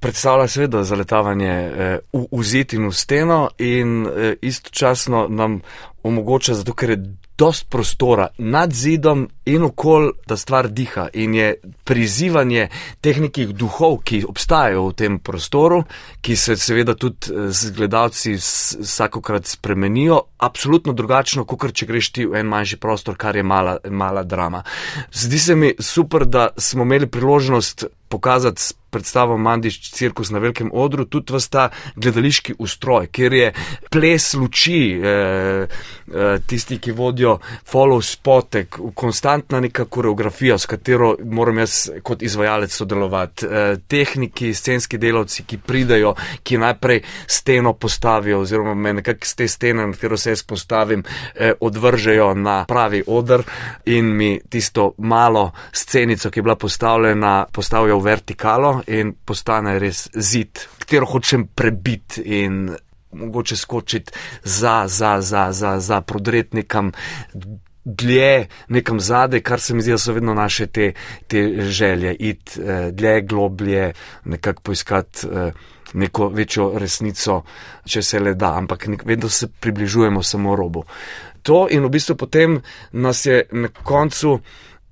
[0.00, 5.60] predstavlja seveda zaletavanje eh, v zid in v steno in eh, istočasno nam
[6.02, 7.00] omogoča, zato ker je
[7.40, 11.08] dost prostora nad zidom in okol, da stvar diha.
[11.14, 12.68] In je prizivanje
[13.00, 15.80] teh nekih duhov, ki obstajajo v tem prostoru,
[16.20, 22.28] ki se seveda tudi eh, z gledalci vsakokrat spremenijo, absolutno drugačno, kot če greš ti
[22.28, 24.62] v en manjši prostor, kar je mala, mala drama.
[25.12, 31.04] Zdi se mi super, da smo imeli priložnost pokazati predstavo Mandiš cirkus na velikem odru,
[31.04, 33.52] tudi v ta gledališki ustroj, kjer je
[33.90, 35.66] ples luči, eh,
[36.14, 37.38] eh, tisti, ki vodijo
[37.72, 44.98] follow spotek, konstantna neka koreografija, s katero moram jaz kot izvajalec sodelovati, eh, tehniki, scenski
[44.98, 50.16] delavci, ki pridajo, ki najprej steno postavijo oziroma me nekako z te stene, na katero
[50.16, 53.42] se jaz postavim, eh, odvržejo na pravi odr
[53.86, 60.08] in mi tisto malo scenico, ki je bila postavljena, postavijo v vertikalo in postane res
[60.14, 62.70] zid, katero hočem prebiti in
[63.12, 64.12] mogoče skočiti
[64.44, 66.92] za, za, za, za, za prodret nekam.
[67.84, 70.92] Dlje, nekam zadaj, kar se mi zdi, da so vedno naše te,
[71.26, 73.92] te želje, iti eh, dlje, globlje,
[74.24, 75.52] nekako poiskati eh,
[75.94, 77.42] neko večjo resnico,
[77.86, 80.84] če se le da, ampak nek, vedno se približujemo samo robu.
[81.42, 82.60] To in v bistvu potem
[82.92, 84.40] nas je na koncu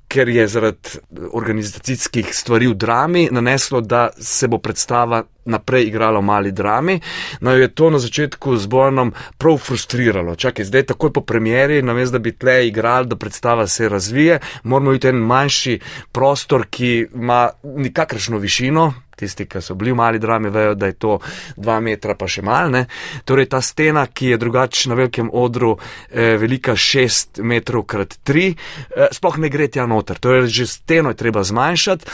[0.08, 0.98] ker je zaradi
[1.32, 7.00] organizacijskih stvari v drami naneslo, da se bo predstava naprej igrala v mali drami.
[7.40, 10.36] No, je to na začetku z Bojanom prav frustriralo.
[10.36, 14.92] Čakaj, zdaj takoj po premjeri, namesto da bi tle igrali, da predstava se razvije, moramo
[14.92, 15.78] iti v en manjši
[16.12, 20.98] prostor, ki ima nikakršno višino, Tisti, ki so bili v mali drami, vejo, da je
[21.00, 21.18] to
[21.56, 22.86] dva metra, pa še malne.
[23.26, 25.74] Torej, ta stena, ki je drugače na velikem odru,
[26.10, 30.18] eh, velika šest metrov krat tri, eh, sploh ne gre tja noter.
[30.18, 32.06] Torej, že steno je treba zmanjšati.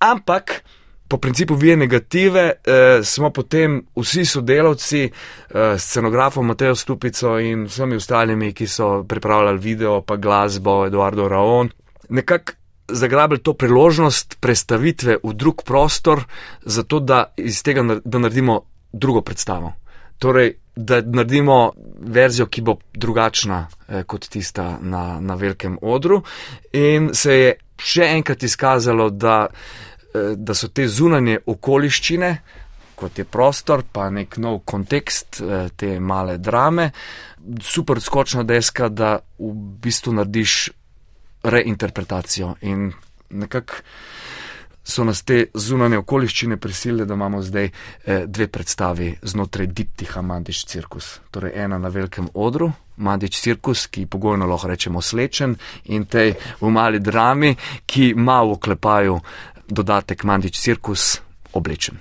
[0.00, 0.62] Ampak.
[1.10, 7.96] Po principu vije negative eh, smo potem vsi sodelavci, eh, scenografom Matejo Stupico in vsemi
[7.96, 11.70] ostalimi, ki so pripravljali video, pa glasbo, Eduardo Raon,
[12.08, 12.52] nekako
[12.92, 16.24] zagrabili to priložnost prestavitve v drug prostor,
[16.62, 19.72] zato da iz tega da naredimo drugo predstavo.
[20.18, 26.22] Torej, da naredimo verzijo, ki bo drugačna eh, kot tista na, na velikem odru.
[26.72, 32.34] In se je še enkrat izkazalo, da, eh, da so te zunanje okoliščine,
[32.94, 36.90] kot je prostor, pa nek nov kontekst eh, te male drame,
[37.62, 40.70] super skočna deska, da v bistvu narediš
[41.42, 42.54] reinterpretacijo.
[42.60, 42.92] In
[43.30, 43.74] nekako
[44.84, 50.64] so nas te zunanje okoliščine prisilile, da imamo zdaj eh, dve predstavi znotraj diptiha Mandič
[50.64, 51.20] cirkus.
[51.30, 56.70] Torej ena na velikem odru, Mandič cirkus, ki pogojno lahko rečemo slečen, in tej v
[56.70, 57.54] mali drami,
[57.86, 59.20] ki ima v oklepaju
[59.68, 61.20] dodatek Mandič cirkus
[61.52, 62.00] oblečen.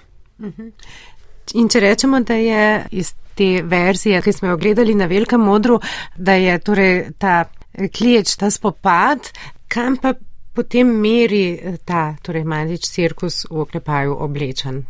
[1.54, 5.80] In če rečemo, da je iz te verzije, ki smo jo gledali na velikem odru,
[6.16, 7.46] da je torej ta
[7.88, 9.32] klič, ta spopad,
[9.72, 10.14] kam pa
[10.54, 14.84] potem meri eh, ta, torej manjši cirkus v oklepaju oblečen?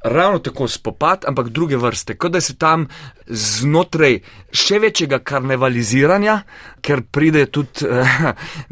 [0.00, 2.86] Ravno tako spopad, ampak druge vrste, kot da se tam
[3.26, 6.38] znotraj še večjega karnevaliziranja,
[6.80, 8.22] ker pride tudi eh,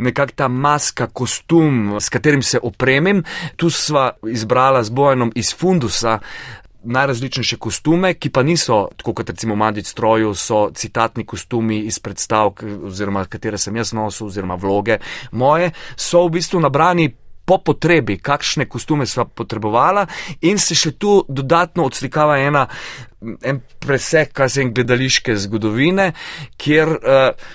[0.09, 3.21] nekak ta maska, kostum, s katerim se opremim.
[3.57, 6.19] Tu sva izbrala z bojenom iz fundusa
[6.89, 12.55] najrazličnejše kostume, ki pa niso, tako kot recimo Mandic stroju, so citatni kostumi iz predstav,
[12.85, 14.99] oziroma katere sem jaz nosil, oziroma vloge
[15.33, 17.11] moje, so v bistvu nabrani.
[17.49, 20.03] Po potrebi, kakšne kostume sva potrebovala,
[20.45, 22.67] in se še tu dodatno odslikava ena,
[23.41, 26.11] en presek, kaj se jim gledališke zgodovine,
[26.61, 27.47] kjer uh,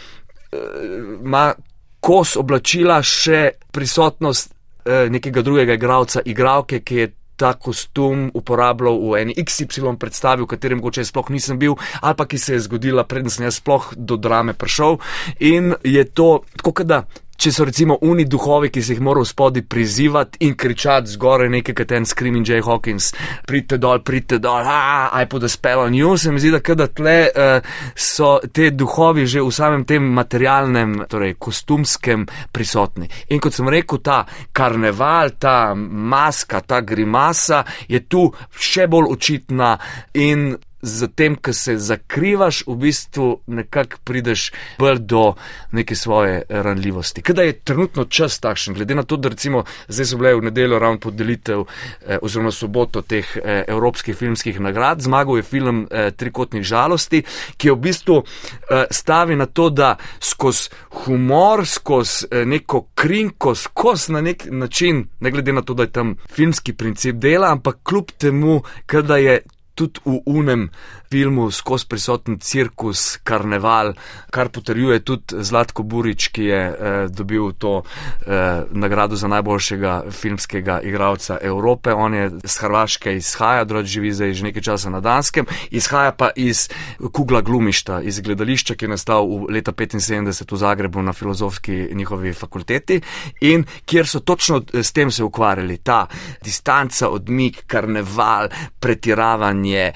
[1.21, 1.61] ima uh,
[2.01, 7.11] kos oblačila še prisotnost uh, nekega drugega igralca, igralke, ki je
[7.43, 12.23] ta kostum uporabljal v eni XY predstavi, v katerem mogoče sploh nisem bil, ali pa
[12.23, 14.95] ki se je zgodila, preden sem jaz sploh do drame prišel.
[15.43, 17.03] In je to tako, da
[17.37, 21.49] če so recimo uni duhovi, ki se jih mora v spodi prizivati in kričati zgoraj
[21.53, 23.11] nekaj, kot ten Screaming Jay Hawkins,
[23.47, 26.87] pridite dol, pridite dol, aj po the spell on you, se mi zdi, da kada
[26.87, 33.09] tle uh, so te duhovi že v samem tem materialnem, torej kostumskem prisotni.
[33.33, 39.75] In kot sem rekel, ta karneval, ta maska, ta grimasa je tu še bolj očitna
[40.13, 45.33] in z tem, ko se zakrivaš, v bistvu nekako prideš bolj do
[45.71, 47.21] neke svoje ranljivosti.
[47.21, 50.79] Kaj je trenutno čas takšen, glede na to, da recimo zdaj so bile v nedeljo
[50.79, 56.63] ravno podelitev eh, oziroma soboto teh eh, evropskih filmskih nagrad, zmagal je film eh, Trikotnih
[56.63, 57.23] žalosti,
[57.57, 60.69] ki v bistvu eh, stavi na to, da skozi
[61.05, 65.91] humor, skozi eh, neko krinko, skozi na nek način, ne glede na to, da je
[65.91, 69.39] tam filmski princip dela, ampak kljub temu, kada je
[69.75, 70.69] tudi v unem
[71.13, 73.93] filmu skozi prisoten cirkus, karneval,
[74.33, 80.79] kar potrjuje tudi Zlatko Burič, ki je eh, dobil to eh, nagrado za najboljšega filmskega
[80.81, 81.93] igralca Evrope.
[81.93, 86.31] On je z Hrvaške izhaja, drugi živi zdaj že nekaj časa na Danskem, izhaja pa
[86.35, 86.65] iz
[87.11, 92.33] Kugla Glumišta, iz gledališča, ki je nastal v leta 75 v Zagrebu na filozofski njihovi
[92.33, 93.01] fakulteti
[93.41, 95.77] in kjer so točno s tem se ukvarjali.
[95.77, 96.07] Ta
[96.41, 98.49] distanca, odmik, karneval,
[98.79, 99.91] pretiravanje,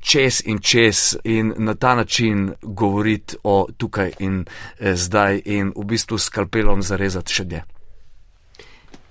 [0.00, 4.44] čez in čez in na ta način govoriti o tukaj in
[4.78, 7.62] eh, zdaj in v bistvu skalpelom zarezati še dje.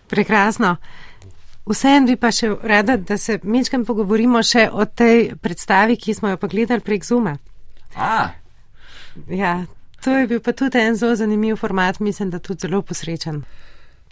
[0.07, 0.75] Prekrasno.
[1.65, 6.29] Vseeno bi pa še rada, da se mečkam pogovorimo še o tej predstavi, ki smo
[6.29, 7.37] jo pa gledali prek Zuma.
[7.95, 8.29] A.
[9.29, 9.65] Ja,
[10.03, 13.41] to je bil pa tudi en zelo zanimiv format, mislim, da tudi zelo posrečen.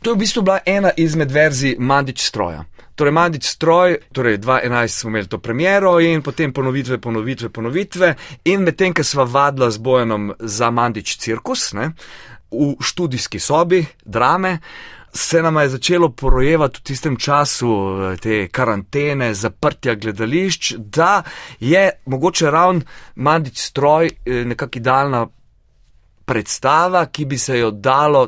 [0.04, 2.66] To je v bistvu bila ena izmed verzij Mandič stroja.
[2.96, 8.16] Torej, Mandič stroj, torej 2011 smo imeli to premiero in potem ponovitve, ponovitve, ponovitve.
[8.46, 11.94] In medtem, ko sva vadila z Bojanom za Mandič cirkus, ne,
[12.52, 14.60] v študijski sobi, drame,
[15.14, 21.24] se nam je začelo porojevati v tistem času eh, te karantene, zaprtja gledališč, da
[21.60, 22.82] je mogoče ravno
[23.16, 25.28] Mandič stroj eh, nekak idealna
[26.26, 28.28] predstava, ki bi se jo dalo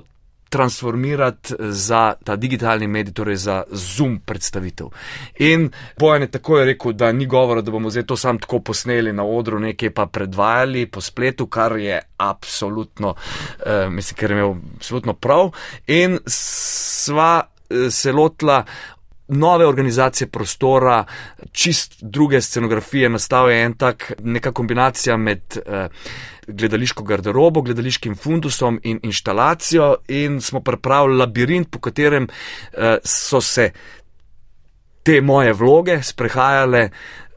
[0.50, 4.88] transformirati za ta digitalni medij, torej za Zoom predstavitev.
[5.40, 9.14] In Bojan je takoj rekel, da ni govora, da bomo zdaj to sam tako posneli
[9.14, 13.16] na odru, nekaj pa predvajali po spletu, kar je absolutno,
[13.66, 15.52] eh, mislim, ker je imel absolutno prav.
[15.88, 18.64] In sva eh, se lotila
[19.28, 21.06] nove organizacije prostora,
[21.52, 25.88] čist druge scenografije, nastal je en tak, neka kombinacija med eh,
[26.48, 33.72] gledališko garderobo, gledališkim fundusom in inštalacijo in smo pripravili labirint, po katerem eh, so se
[35.04, 36.90] te moje vloge sprehajale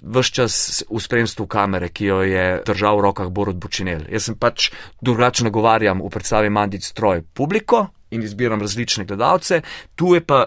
[0.03, 4.07] vse čas v spremstvu kamere, ki jo je držal v rokah Borod Bučinel.
[4.09, 4.71] Jaz sem pač
[5.03, 9.61] drugače nagovarjam v predstavi Mandic Stroj publiko, in izbiram različne gledalce,
[9.95, 10.47] tu je pa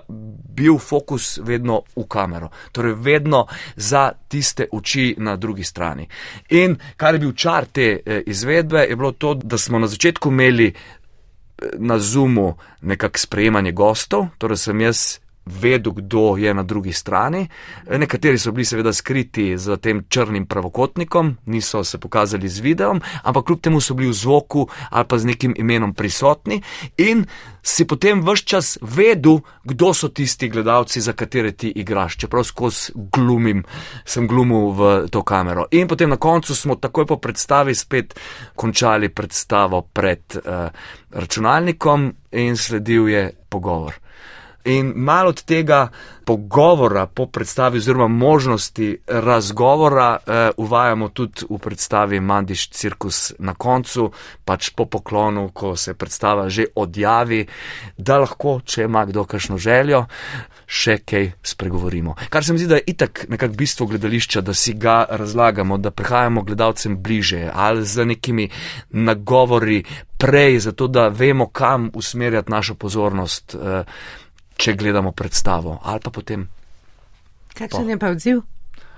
[0.55, 3.45] bil fokus vedno v kamero, torej vedno
[3.75, 6.07] za tiste oči na drugi strani.
[6.49, 10.29] In kar je bil čar te eh, izvedbe, je bilo to, da smo na začetku
[10.29, 16.93] imeli eh, na Zoomu nekak sprejemanje gostov, torej sem jaz vedel, kdo je na drugi
[16.93, 17.47] strani.
[17.89, 23.45] Nekateri so bili seveda skriti za tem črnim pravokotnikom, niso se pokazali z videom, ampak
[23.45, 26.61] kljub temu so bili v zvoku ali pa z nekim imenom prisotni
[26.97, 27.25] in
[27.63, 32.91] si potem vse čas vedel, kdo so tisti gledalci, za katere ti igraš, čeprav skozi
[32.95, 33.63] glumim,
[34.05, 35.67] sem glumil v to kamero.
[35.71, 38.19] In potem na koncu smo takoj po predstavi spet
[38.55, 40.69] končali predstavo pred uh,
[41.11, 44.10] računalnikom in sledil je pogovor.
[44.65, 45.89] In malo od tega
[46.25, 54.11] pogovora po predstavi, oziroma možnosti razgovora, eh, uvajamo tudi v predstavi Mandiš Cirkus na koncu,
[54.45, 57.47] pač po poklonu, ko se predstava že odjavi,
[57.97, 60.05] da lahko, če ima kdo kakšno željo,
[60.67, 62.15] še kaj spregovorimo.
[62.29, 65.91] Kar se mi zdi, da je itak nekako bistvo gledališča, da si ga razlagamo, da
[65.91, 68.49] prihajamo gledalcem bliže ali z nekimi
[68.89, 69.83] nagovori
[70.17, 73.55] prej, zato da vemo, kam usmerjati našo pozornost.
[73.55, 73.83] Eh,
[74.61, 76.45] če gledamo predstavo, ali pa potem.
[77.57, 78.41] Kakšen je pa odziv?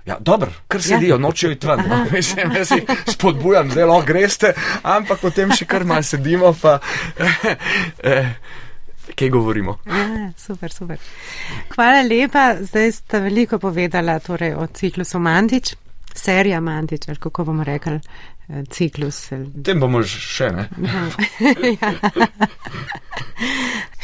[0.06, 1.17] Ja, dobro, kar sedijo, ja.
[1.17, 1.86] nočejo iti ven.
[1.88, 2.06] No.
[2.12, 4.52] Mislim, da si spodbujam, zelo greste,
[4.84, 6.80] ampak potem še kar malo sedimo, pa
[8.12, 8.34] eh,
[9.15, 9.78] kaj govorimo.
[9.88, 10.99] Ja, super, super.
[11.71, 15.76] Hvala lepa, zdaj ste veliko povedala torej, o ciklusu Mandič,
[16.15, 18.02] serija Mandič, ali kako bomo rekli,
[18.49, 19.30] eh, ciklus.
[19.63, 20.67] Tem bomo še, ne?
[21.80, 21.93] ja.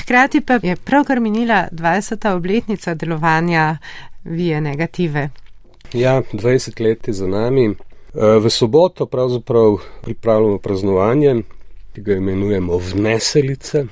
[0.09, 2.35] Hkrati pa je pravkar minila 20.
[2.35, 3.77] obletnica delovanja
[4.23, 5.29] Vije Negative.
[5.93, 7.65] Ja, 20 let je za nami.
[7.65, 7.75] E,
[8.15, 11.35] v soboto pravzaprav pripravljamo praznovanje,
[11.93, 13.85] ki ga imenujemo Vneselice.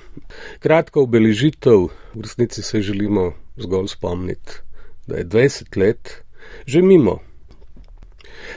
[0.59, 4.51] Kratka obeležitev, v resnici se želimo zgolj spomniti,
[5.07, 6.23] da je 20 let
[6.65, 7.19] že mimo.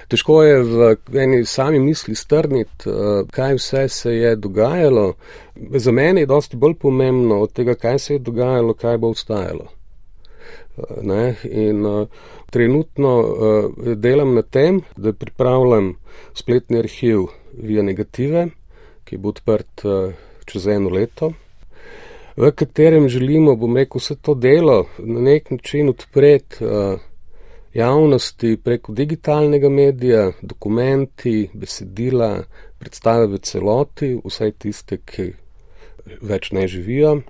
[0.08, 5.14] Težko je v eni sami misli strniti, eh, kaj vse se je dogajalo.
[5.56, 9.66] Za mene je dosti bolj pomembno od tega, kaj se je dogajalo, kaj bo ostajalo.
[10.78, 11.35] Eh, ne?
[11.44, 12.08] In uh,
[12.50, 15.94] trenutno uh, delam na tem, da pripravljam
[16.35, 18.48] spletni arhiv Via Negative,
[19.04, 20.12] ki bo odprt uh,
[20.46, 21.33] čez eno leto,
[22.37, 26.64] v katerem želimo, bom rekel, vse to delo na nek način odpreti.
[26.64, 27.10] Uh,
[27.75, 32.42] javnosti preko digitalnega medija, dokumenti, besedila,
[32.79, 35.31] predstave v celoti, vse tiste, ki
[36.23, 37.21] več ne živijo.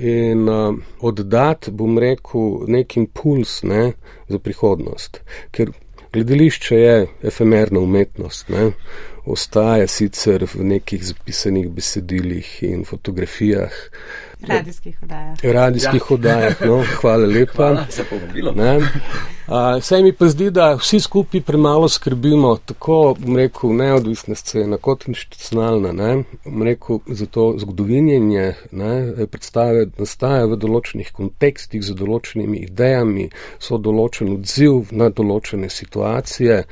[0.00, 3.92] In uh, oddati, bom rekel, nek impuls ne,
[4.30, 5.20] za prihodnost.
[5.50, 5.72] Ker
[6.12, 8.72] Gledališče je efemerna umetnost, ne?
[9.24, 13.70] ostaja sicer v nekih zapisanih besedilih in fotografijah.
[14.48, 15.36] Radijskih oddajah.
[15.42, 16.14] Radijskih ja.
[16.14, 17.52] oddajah, no, hvala lepa.
[17.56, 18.54] Hvala za povabilo.
[19.80, 25.08] Vse mi pa zdi, da vsi skupaj premalo skrbimo, tako bom rekel, neodvisna scena kot
[25.08, 28.92] institucionalna, ne, bom rekel, za to zgodovinjenje, ne,
[29.26, 33.26] predstave nastaja v določenih kontekstih, z določenimi idejami,
[33.58, 36.62] so določen odziv na določene situacije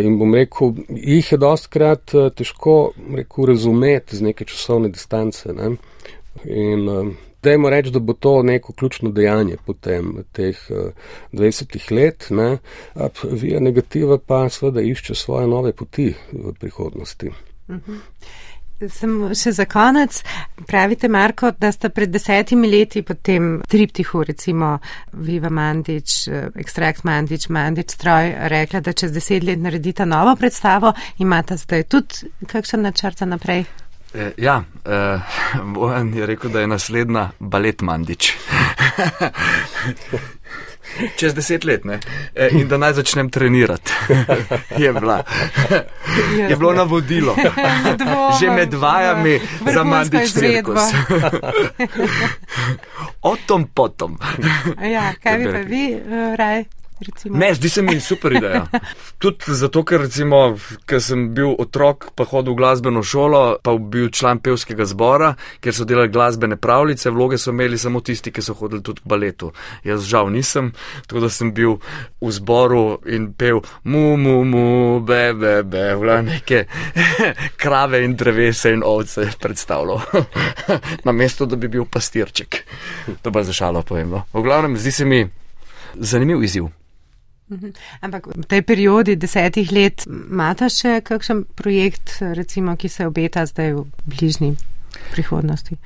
[0.00, 5.76] in bom rekel, jih je dost krat težko, rekel, razumeti z neke časovne distance, ne.
[6.44, 10.92] In uh, dajmo reči, da bo to neko ključno dejanje potem teh uh,
[11.32, 12.58] 20 let, ne?
[13.30, 17.30] Vija negativa pa seveda išče svoje nove poti v prihodnosti.
[17.68, 18.00] Uh -huh.
[18.90, 20.16] Sem še za konec.
[20.66, 24.78] Pravite, Marko, da ste pred desetimi leti po tem triptihu, recimo
[25.12, 26.28] Viva Mandič,
[26.58, 30.92] Extract Mandič, Mandič stroj, rekla, da čez deset let naredite novo predstavo.
[31.18, 33.64] Imate zdaj tudi kakšen načrt za naprej?
[34.14, 35.18] E, ja, e,
[35.74, 38.32] Bojan je rekel, da je naslednja balet Mandič.
[41.16, 41.98] Čez deset let, ne?
[42.34, 43.92] E, in da naj začnem trenirati.
[44.82, 45.22] je, bila.
[46.48, 47.34] je bilo navodilo.
[48.40, 49.40] Že med vajami
[49.72, 50.82] za Mandič cirkus.
[53.22, 54.18] o tom potom.
[54.92, 55.98] ja, kaj bi pa vi,
[56.38, 56.64] Raj?
[57.00, 57.38] Recimo.
[57.38, 58.66] Ne, zdi se mi super ideja.
[59.18, 60.54] Tudi zato, ker, recimo,
[60.86, 65.74] ker sem bil otrok, pa hodil v glasbeno šolo, pa bil član pevskega zbora, ker
[65.74, 69.50] so delali glasbene pravljice, vloge so imeli samo tisti, ki so hodili tudi k baletu.
[69.82, 70.70] Jaz žal nisem,
[71.08, 71.80] tako da sem bil
[72.22, 74.68] v zboru in pel mu, mu, mu,
[75.02, 76.62] be, be, be, vla neke
[77.62, 79.98] krave in drevese in ovce predstavljal.
[81.06, 82.62] Na mesto, da bi bil pastirček.
[83.26, 84.14] To pa za šalo povem.
[84.14, 84.24] No.
[84.32, 85.24] V glavnem, zdi se mi
[85.98, 86.70] zanimiv izziv.
[87.48, 87.72] Mhm.
[88.00, 93.74] Ampak v tej periodi desetih let imate še kakšen projekt, recimo, ki se obeta zdaj
[93.74, 94.54] v bližnji
[95.12, 95.76] prihodnosti?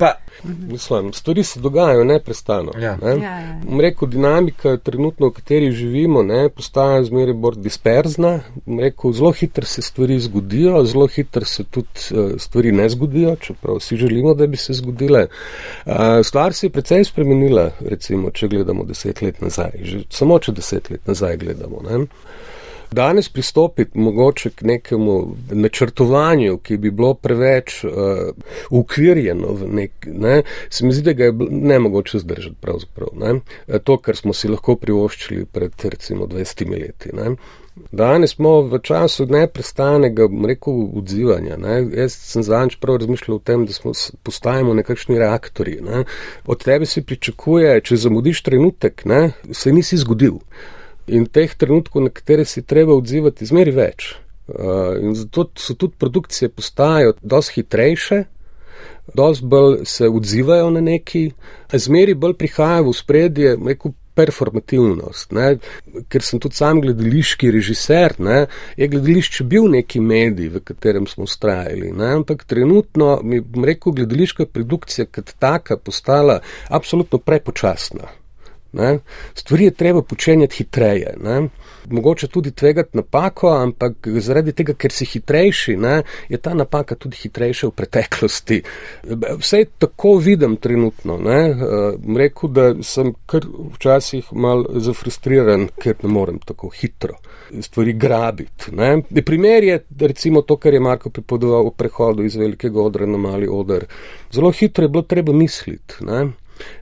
[0.00, 2.72] Pa, mislim, stvari se dogajajo neprestano.
[2.80, 2.96] Ja.
[3.02, 3.10] Ne?
[3.10, 3.80] Ja, ja, ja.
[3.80, 8.38] Rekel, dinamika, trenutno, v kateri živimo, ne, postaja zmeraj bolj disperzna.
[8.80, 13.76] Rekel, zelo hitro se stvari zgodijo, zelo hitro se tudi uh, stvari ne zgodijo, čeprav
[13.76, 15.26] vsi želimo, da bi se zgodile.
[15.86, 15.92] Uh,
[16.24, 19.70] stvar se je precej spremenila, recimo, če gledamo deset let nazaj.
[19.82, 21.84] Že samo če deset let nazaj gledamo.
[21.90, 22.06] Ne.
[22.92, 27.90] Danes pristopiti mogoče k nekemu načrtovanju, ki bi bilo preveč uh,
[28.70, 33.08] ukvirjeno v nek, ne, se mi zdi, da ga je ne mogoče zdržati pravzaprav.
[33.14, 33.40] Ne.
[33.68, 37.14] Eh, to, kar smo si lahko privoščili pred recimo 20 leti.
[37.14, 37.36] Ne.
[37.92, 41.56] Danes smo v času neprestanega, rekel, odzivanja.
[41.56, 41.78] Ne.
[41.94, 45.78] Jaz sem zadnjič prav razmišljal o tem, da smo postajamo nekakšni reaktori.
[45.80, 46.04] Ne.
[46.46, 50.42] Od tebe se pričakuje, če zamudiš trenutek, ne, se nisi zgodil.
[51.10, 54.12] In teh trenutkov, na katere si treba odzivati, zmeri več.
[55.02, 58.24] In zato so tudi produkcije postajajo dosti hitrejše,
[59.14, 61.30] dosti bolj se odzivajo na neki,
[61.72, 65.32] zmeri bolj prihajajo v spredje neko performativnost.
[65.32, 65.48] Ne?
[66.10, 68.44] Ker sem tudi sam gledališki režiser, ne?
[68.76, 71.92] je gledališče bil neki medij, v katerem smo ustrajali.
[72.10, 78.19] Ampak trenutno, mi bom rekel, gledališka produkcija kot taka postala absolutno prepočasna.
[78.72, 78.98] Ne?
[79.34, 81.14] Stvari je treba počenjati hitreje.
[81.22, 81.48] Ne?
[81.90, 87.16] Mogoče tudi tvegati napako, ampak zaradi tega, ker si hitrejši, ne, je ta napaka tudi
[87.16, 88.60] hitrejša v preteklosti.
[89.40, 91.18] Vse tako vidim trenutno.
[91.18, 91.40] Ne?
[92.18, 97.18] Rekel, da sem kar včasih mal zafrustriran, ker ne morem tako hitro
[97.60, 98.74] stvari grabiti.
[98.74, 99.02] Ne?
[99.24, 103.48] Primer je recimo to, kar je Marko pripovedoval o prehodu iz velikega odra na mali
[103.50, 103.84] odr.
[104.32, 105.94] Zelo hitro je bilo treba misliti.
[106.00, 106.26] Ne?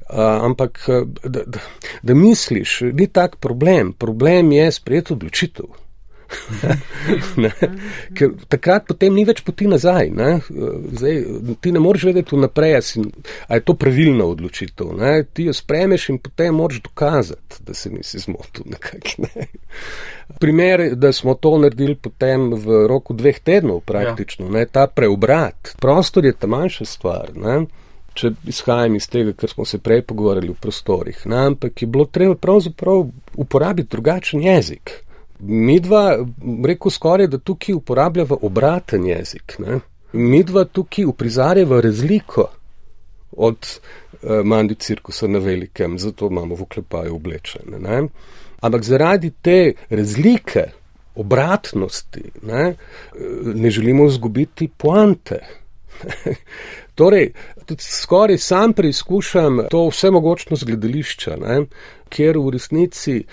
[0.08, 0.86] Uh, ampak,
[1.24, 1.60] da, da,
[2.02, 3.92] da misliš, ni tak problem.
[3.92, 5.68] Problem je sprejeti odločitev.
[7.42, 7.50] ne?
[8.16, 10.10] Ker takrat potem ni več poti nazaj.
[10.14, 10.28] Ne?
[10.48, 11.20] Zdaj,
[11.64, 14.92] ti ne moreš vedeti vnaprej, ali je to pravilna odločitev.
[14.98, 15.12] Ne?
[15.32, 18.68] Ti jo spremeš in potem moraš dokazati, da se nisi zmotil.
[18.74, 19.48] Nekak, ne?
[20.38, 24.66] Primer, da smo to naredili potem v roku dveh tednov, praktično, ja.
[24.68, 25.74] ta preobrat.
[25.80, 27.32] Prostor je ta manjša stvar.
[27.36, 27.62] Ne?
[28.18, 32.06] Če izhajam iz tega, kar smo se prej pogovarjali v prostorih, ne, ampak je bilo
[32.10, 33.06] treba pravzaprav
[33.36, 34.92] uporabiti drugačen jezik.
[35.38, 36.18] Mi dva,
[36.66, 39.54] rekel skoraj, da tukaj uporabljava obraten jezik.
[39.62, 39.78] Ne.
[40.12, 42.48] Mi dva tukaj uprizarjava razliko
[43.38, 47.78] od uh, mandi cirkusa na velikem, zato imamo v oklepaju oblečene.
[47.78, 48.02] Ne.
[48.60, 50.64] Ampak zaradi te razlike,
[51.14, 52.74] obratnosti, ne,
[53.54, 55.38] ne želimo izgubiti poante.
[56.98, 57.32] torej,
[57.78, 61.60] skoraj sam preizkušam to vse mogočno zgledališča, ne,
[62.08, 63.24] kjer v resnici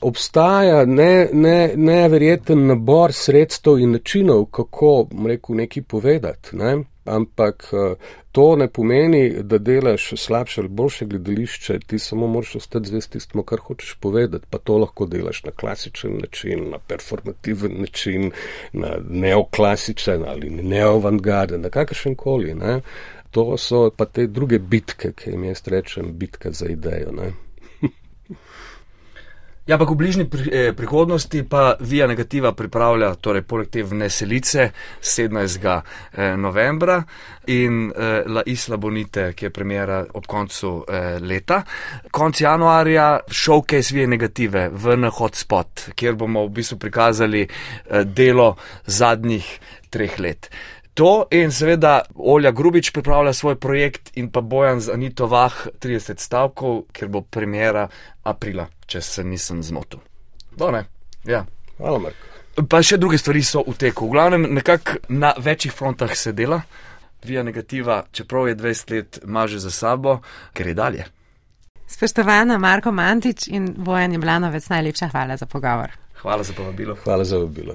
[0.00, 6.56] obstaja neverjeten ne, ne nabor sredstev in načinov, kako rekel, nekaj povedati.
[6.56, 6.76] Ne?
[7.04, 7.94] Ampak eh,
[8.34, 13.42] to ne pomeni, da delaš slabše ali boljše gledališče, ti samo moraš ostati zvest tistemu,
[13.42, 14.46] kar hočeš povedati.
[14.50, 18.30] Pa to lahko delaš na klasičen način, na performativen način,
[18.72, 22.54] na neoklasičen ali neovangarden, na kakršen koli.
[22.54, 22.80] Ne?
[23.30, 27.12] To so pa te druge bitke, ki jim jaz rečem, bitka za idejo.
[27.12, 27.32] Ne?
[29.64, 34.72] Ja, pa v bližnji pri, eh, prihodnosti pa Via Negativa pripravlja, torej poleg te vneselice
[35.00, 35.82] 17.
[36.12, 37.00] Eh, novembra
[37.46, 41.62] in eh, La Isla Bonite, ki je premjera ob koncu eh, leta.
[42.10, 49.48] Konc januarja showcase Via Negative v hotspot, kjer bomo v bistvu prikazali eh, delo zadnjih
[49.88, 50.50] treh let.
[50.94, 56.20] To in seveda Olja Grubič pripravlja svoj projekt in pa Bojan z Anito Vah 30
[56.22, 57.88] stavkov, ker bo premjera
[58.22, 59.98] aprila, če se nisem zmotil.
[60.54, 60.84] Done,
[61.26, 61.42] ja.
[61.78, 62.30] Hvala, Marko.
[62.70, 64.06] Pa še druge stvari so v teku.
[64.06, 66.60] V glavnem, nekako na večjih frontah se dela,
[67.26, 70.20] vija negativa, čeprav je 20 let maže za sabo,
[70.54, 71.08] ker je dalje.
[71.90, 75.90] Spoštovana Marko Mantič in Bojan Jemlanovec, najlepša hvala za pogovor.
[76.22, 76.94] Hvala za povabilo.
[77.02, 77.74] Hvala za povabilo.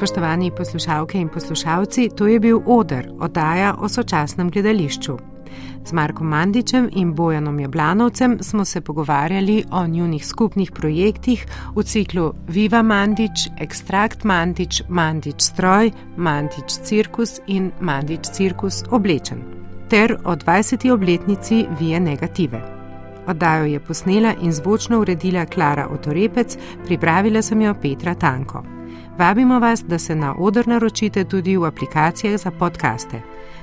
[0.00, 5.16] Spoštovani poslušalke in poslušalci, to je bil Oder, oddaja o sočasnem gledališču.
[5.84, 11.46] Z Markom Mandičem in Bojanom Jablanovcem smo se pogovarjali o njunih skupnih projektih
[11.76, 19.42] v ciklu Viva Mandič, Extract Mandič, Mandič Stroj, Mandič Cirkus in Mandič Cirkus Oblečen,
[19.88, 20.92] ter o 20.
[20.92, 22.62] obletnici Vije Negative.
[23.26, 28.79] Oddajo je posnela in zvočno uredila Klara Otorepec, pripravila sem jo Petra Tanko.
[29.20, 33.20] Vabimo vas, da se na odr naročite tudi v aplikacijah za podkaste.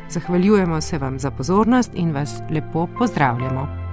[0.10, 3.86] Zahvaljujemo se vam za pozornost in vas lepo pozdravljamo.